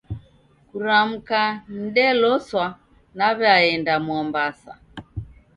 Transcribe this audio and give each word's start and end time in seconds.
Kuramka 0.69 1.41
nideloswa 1.75 2.65
naw'aenda 3.17 3.93
Mwambasa. 4.05 4.73